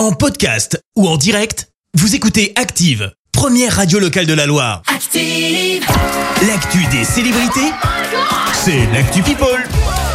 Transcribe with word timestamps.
En 0.00 0.12
podcast 0.12 0.82
ou 0.96 1.06
en 1.06 1.18
direct, 1.18 1.68
vous 1.92 2.14
écoutez 2.14 2.54
Active, 2.56 3.12
première 3.32 3.76
radio 3.76 3.98
locale 3.98 4.24
de 4.24 4.32
la 4.32 4.46
Loire. 4.46 4.80
Active. 4.86 5.84
L'actu 6.48 6.78
des 6.86 7.04
célébrités, 7.04 7.70
c'est 8.54 8.86
l'actu 8.94 9.20
People. 9.20 9.62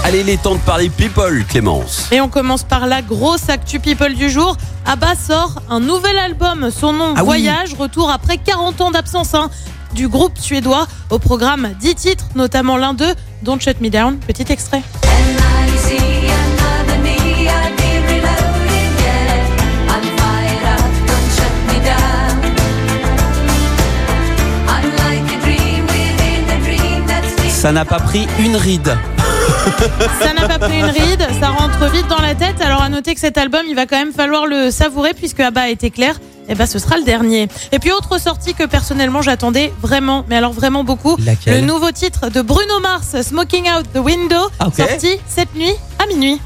Allez, 0.04 0.22
il 0.22 0.30
est 0.30 0.42
temps 0.42 0.56
de 0.56 0.60
parler 0.62 0.90
people, 0.90 1.46
Clémence. 1.48 2.08
Et 2.12 2.20
on 2.20 2.30
commence 2.30 2.64
par 2.64 2.88
la 2.88 3.04
grosse 3.04 3.48
actu 3.48 3.80
people 3.80 4.16
du 4.16 4.28
jour. 4.28 4.58
Abba 4.88 5.14
sort 5.14 5.62
un 5.70 5.82
nouvel 5.82 6.18
album, 6.18 6.72
son 6.72 6.92
nom 6.92 7.14
Ah 7.16 7.20
oui. 7.20 7.26
Voyage, 7.26 7.76
retour 7.76 8.10
après 8.10 8.40
40 8.40 8.82
ans 8.82 8.90
d'absence 8.90 9.36
hein, 9.36 9.52
du 9.94 10.08
groupe 10.08 10.40
suédois. 10.40 10.88
Au 11.12 11.20
programme 11.20 11.76
10 11.80 11.94
titres, 11.94 12.26
notamment 12.34 12.78
l'un 12.78 12.96
d'eux, 12.96 13.14
Don't 13.44 13.60
Shut 13.62 13.80
Me 13.82 13.92
Down. 13.92 14.18
Petit 14.18 14.52
extrait. 14.52 14.82
Ça 27.66 27.72
n'a 27.72 27.84
pas 27.84 28.00
pris 28.00 28.28
une 28.38 28.56
ride. 28.58 28.96
Ça 30.22 30.34
n'a 30.34 30.48
pas 30.48 30.60
pris 30.60 30.78
une 30.78 30.86
ride, 30.86 31.28
ça 31.42 31.50
rentre 31.50 31.92
vite 31.92 32.08
dans 32.08 32.22
la 32.22 32.36
tête. 32.36 32.62
Alors 32.62 32.84
à 32.84 32.90
noter 32.90 33.16
que 33.16 33.20
cet 33.20 33.40
album, 33.40 33.62
il 33.68 33.74
va 33.76 33.88
quand 33.88 33.98
même 33.98 34.14
falloir 34.14 34.46
le 34.46 34.70
savourer 34.70 35.16
puisque 35.16 35.40
Abba 35.40 35.62
a 35.62 35.70
été 35.70 35.90
clair. 35.90 36.14
Et 36.48 36.54
ben 36.54 36.68
ce 36.68 36.78
sera 36.78 36.98
le 36.98 37.04
dernier. 37.04 37.48
Et 37.72 37.80
puis 37.80 37.92
autre 37.92 38.20
sortie 38.22 38.54
que 38.54 38.66
personnellement 38.66 39.24
j'attendais 39.24 39.74
vraiment, 39.82 40.26
mais 40.30 40.36
alors 40.36 40.54
vraiment 40.54 40.84
beaucoup. 40.84 41.18
Laquelle? 41.26 41.62
Le 41.62 41.66
nouveau 41.66 41.90
titre 41.90 42.30
de 42.30 42.44
Bruno 42.44 42.80
Mars, 42.84 43.20
Smoking 43.24 43.64
Out 43.64 43.88
the 43.96 43.98
Window, 43.98 44.48
Ah, 44.60 44.66
sorti 44.66 45.18
cette 45.28 45.56
nuit 45.56 45.74
à 45.98 46.06
minuit. 46.06 46.40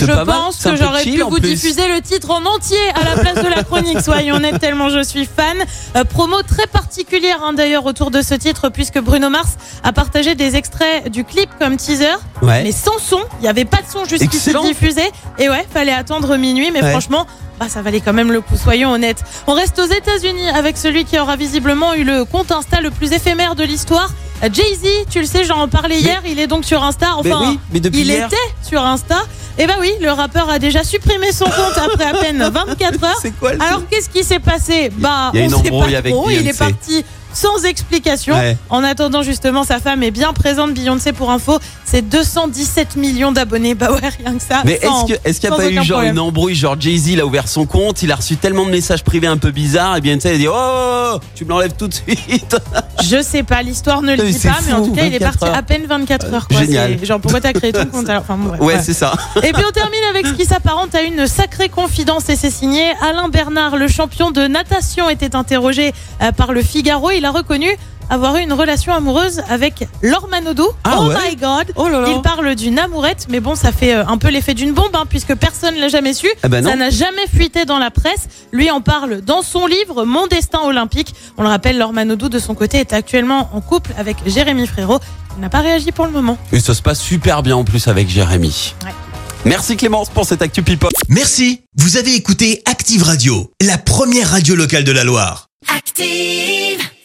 Je 0.00 0.06
pas 0.12 0.24
pense 0.24 0.62
que 0.62 0.76
j'aurais 0.76 1.02
pu 1.02 1.20
vous 1.20 1.30
plus. 1.30 1.40
diffuser 1.40 1.86
le 1.88 2.00
titre 2.00 2.30
en 2.30 2.44
entier 2.44 2.76
à 2.94 3.04
la 3.04 3.20
place 3.22 3.42
de 3.44 3.48
la 3.48 3.62
chronique, 3.62 4.00
soyons 4.00 4.36
honnêtes, 4.36 4.58
tellement 4.58 4.88
je 4.88 5.02
suis 5.02 5.26
fan. 5.26 5.56
Euh, 5.96 6.04
promo 6.04 6.42
très 6.42 6.66
particulière 6.66 7.38
hein, 7.44 7.52
d'ailleurs 7.52 7.86
autour 7.86 8.10
de 8.10 8.20
ce 8.22 8.34
titre, 8.34 8.68
puisque 8.68 8.98
Bruno 9.00 9.30
Mars 9.30 9.56
a 9.84 9.92
partagé 9.92 10.34
des 10.34 10.56
extraits 10.56 11.08
du 11.10 11.24
clip 11.24 11.48
comme 11.58 11.76
teaser, 11.76 12.16
Ouais. 12.42 12.62
mais 12.64 12.72
sans 12.72 12.98
son. 12.98 13.20
Il 13.40 13.42
n'y 13.42 13.48
avait 13.48 13.64
pas 13.64 13.78
de 13.78 13.90
son 13.90 14.04
jusqu'ici 14.04 14.52
diffusé. 14.62 15.02
Et 15.38 15.48
ouais, 15.48 15.66
fallait 15.72 15.92
attendre 15.92 16.36
minuit, 16.36 16.70
mais 16.72 16.82
Ouais. 16.82 16.90
franchement. 16.90 17.26
Bah, 17.58 17.66
ça 17.70 17.80
valait 17.80 18.00
quand 18.00 18.12
même 18.12 18.32
le 18.32 18.42
coup, 18.42 18.54
soyons 18.62 18.90
honnêtes. 18.92 19.24
On 19.46 19.54
reste 19.54 19.78
aux 19.78 19.86
États-Unis 19.86 20.50
avec 20.50 20.76
celui 20.76 21.06
qui 21.06 21.18
aura 21.18 21.36
visiblement 21.36 21.94
eu 21.94 22.04
le 22.04 22.26
compte 22.26 22.52
Insta 22.52 22.82
le 22.82 22.90
plus 22.90 23.12
éphémère 23.12 23.54
de 23.54 23.64
l'histoire. 23.64 24.10
Euh, 24.44 24.48
Jay-Z, 24.52 25.06
tu 25.10 25.20
le 25.20 25.26
sais, 25.26 25.44
j'en 25.44 25.60
en 25.60 25.68
parlais 25.68 25.98
hier, 26.00 26.20
il 26.26 26.38
est 26.38 26.46
donc 26.46 26.64
sur 26.64 26.82
Insta. 26.82 27.16
Mais 27.24 27.32
Enfin, 27.32 27.50
oui, 27.50 27.58
mais 27.72 27.80
depuis 27.80 28.00
il 28.00 28.06
hier. 28.06 28.26
était 28.26 28.36
sur 28.68 28.84
Insta. 28.84 29.22
Et 29.58 29.66
bah 29.66 29.74
oui, 29.80 29.90
le 30.02 30.10
rappeur 30.10 30.50
a 30.50 30.58
déjà 30.58 30.84
supprimé 30.84 31.32
son 31.32 31.46
compte 31.46 31.78
après 31.78 32.04
à 32.04 32.12
peine 32.14 32.38
24 32.52 33.04
heures. 33.04 33.22
Quoi 33.40 33.52
Alors 33.58 33.82
qu'est-ce 33.90 34.10
qui 34.10 34.22
s'est 34.22 34.38
passé 34.38 34.90
Bah, 34.98 35.30
Il 35.32 35.40
y 35.40 35.42
a 35.42 35.46
on 35.46 35.48
une 35.48 35.50
sait 35.64 35.70
embrouille 35.70 35.92
pas 35.92 35.98
avec 35.98 36.12
trop. 36.12 36.28
Il 36.30 36.36
est 36.36 36.42
Beyoncé. 36.42 36.58
parti 36.58 37.04
sans 37.32 37.64
explication. 37.64 38.34
Ouais. 38.34 38.56
En 38.70 38.82
attendant 38.82 39.22
justement, 39.22 39.62
sa 39.64 39.78
femme 39.78 40.02
est 40.02 40.10
bien 40.10 40.32
présente. 40.32 40.72
Beyoncé 40.74 41.12
pour 41.12 41.30
info, 41.30 41.58
c'est 41.84 42.00
217 42.02 42.96
millions 42.96 43.30
d'abonnés. 43.32 43.74
Bah 43.74 43.92
ouais, 43.92 44.08
rien 44.22 44.36
que 44.36 44.42
ça. 44.42 44.62
Mais 44.64 44.80
est-ce 45.24 45.40
qu'il 45.40 45.48
n'y 45.50 45.54
a 45.54 45.58
pas 45.58 45.68
eu 45.70 45.74
genre 45.76 45.84
problème. 45.98 46.12
une 46.14 46.18
embrouille 46.18 46.54
Genre 46.54 46.76
Jay-Z 46.80 47.08
il 47.08 47.20
a 47.20 47.26
ouvert 47.26 47.46
son 47.48 47.66
compte, 47.66 48.02
il 48.02 48.10
a 48.12 48.16
reçu 48.16 48.36
tellement 48.36 48.64
de 48.64 48.70
messages 48.70 49.04
privés 49.04 49.26
un 49.26 49.36
peu 49.38 49.50
bizarres, 49.50 49.96
et 49.98 50.20
sais, 50.20 50.30
il 50.30 50.34
a 50.34 50.38
dit 50.38 50.48
Oh, 50.48 50.52
oh, 50.54 51.10
oh, 51.16 51.20
tu 51.34 51.44
me 51.44 51.50
l'enlèves 51.50 51.74
tout 51.78 51.88
de 51.88 51.94
suite. 51.94 52.56
Je 53.04 53.22
sais 53.22 53.42
pas, 53.42 53.62
l'histoire 53.62 54.00
ne 54.02 54.16
le 54.16 54.25
Mais 54.32 54.38
c'est 54.38 54.48
pas, 54.48 54.56
mais 54.66 54.72
en 54.72 54.84
tout 54.84 54.92
cas, 54.92 55.04
il 55.04 55.14
est 55.14 55.18
24 55.18 55.38
parti 55.38 55.44
heures. 55.52 55.58
à 55.58 55.62
peine 55.62 55.86
24 55.86 56.32
heures. 56.34 56.48
Quoi. 56.48 56.60
Génial. 56.60 57.04
Genre, 57.04 57.20
pourquoi 57.20 57.40
t'as 57.40 57.52
créé 57.52 57.72
ton 57.72 57.86
compte 57.86 58.08
alors 58.08 58.22
Enfin, 58.22 58.36
bon, 58.36 58.48
bref, 58.48 58.60
Ouais, 58.60 58.74
ouais. 58.74 58.82
c'est 58.82 58.94
ça. 58.94 59.12
Et 59.42 59.52
puis 59.52 59.62
on 59.66 59.72
termine 59.72 60.00
avec 60.10 60.26
ce 60.26 60.32
qui 60.32 60.44
s'apparente 60.44 60.94
à 60.94 61.02
une 61.02 61.26
sacrée 61.26 61.68
confidence 61.68 62.28
et 62.28 62.36
c'est 62.36 62.50
signé 62.50 62.92
Alain 63.02 63.28
Bernard, 63.28 63.76
le 63.76 63.88
champion 63.88 64.30
de 64.30 64.46
natation, 64.46 65.08
était 65.10 65.34
interrogé 65.36 65.92
euh, 66.22 66.32
par 66.32 66.52
le 66.52 66.62
Figaro. 66.62 67.10
Il 67.10 67.24
a 67.24 67.30
reconnu 67.30 67.68
avoir 68.10 68.36
eu 68.36 68.40
une 68.42 68.52
relation 68.52 68.92
amoureuse 68.94 69.42
avec 69.48 69.88
Laure 70.02 70.28
Manodou. 70.28 70.68
Ah 70.84 70.96
oh 70.98 71.06
ouais 71.06 71.14
my 71.30 71.36
god 71.36 71.72
Oh 71.76 71.88
là 71.88 72.00
là. 72.00 72.08
Il 72.14 72.20
parle 72.22 72.54
d'une 72.54 72.78
amourette, 72.78 73.26
mais 73.28 73.40
bon, 73.40 73.54
ça 73.54 73.72
fait 73.72 73.94
euh, 73.94 74.06
un 74.06 74.18
peu 74.18 74.28
l'effet 74.28 74.54
d'une 74.54 74.72
bombe, 74.72 74.94
hein, 74.94 75.04
puisque 75.08 75.34
personne 75.34 75.76
l'a 75.76 75.88
jamais 75.88 76.14
su. 76.14 76.28
Ah 76.42 76.48
non. 76.48 76.70
ça 76.70 76.76
n'a 76.76 76.90
jamais 76.90 77.26
fuité 77.26 77.64
dans 77.64 77.78
la 77.78 77.90
presse. 77.90 78.28
Lui 78.52 78.70
en 78.70 78.80
parle 78.80 79.20
dans 79.20 79.42
son 79.42 79.66
livre 79.66 80.04
Mon 80.04 80.26
destin 80.26 80.60
olympique. 80.60 81.14
On 81.36 81.42
le 81.42 81.48
rappelle, 81.48 81.78
Laure 81.78 81.92
Manodou, 81.92 82.28
de 82.28 82.38
son 82.38 82.54
côté, 82.54 82.78
est 82.78 82.92
actuellement 82.92 83.50
en 83.52 83.60
couple 83.60 83.92
avec 83.98 84.16
Jérémy 84.26 84.66
Frérot. 84.66 85.00
Il 85.36 85.42
n'a 85.42 85.50
pas 85.50 85.60
réagi 85.60 85.92
pour 85.92 86.06
le 86.06 86.12
moment. 86.12 86.38
Et 86.52 86.60
ça 86.60 86.74
se 86.74 86.82
passe 86.82 87.00
super 87.00 87.42
bien 87.42 87.56
en 87.56 87.64
plus 87.64 87.88
avec 87.88 88.08
Jérémy. 88.08 88.74
Ouais. 88.84 88.92
Merci 89.44 89.76
Clémence 89.76 90.08
pour 90.08 90.24
cette 90.24 90.42
actu 90.42 90.62
people. 90.62 90.90
Merci, 91.08 91.60
vous 91.76 91.96
avez 91.96 92.14
écouté 92.14 92.62
Active 92.64 93.02
Radio, 93.02 93.52
la 93.60 93.78
première 93.78 94.30
radio 94.30 94.56
locale 94.56 94.82
de 94.82 94.92
la 94.92 95.04
Loire. 95.04 95.48
Active. 95.68 96.86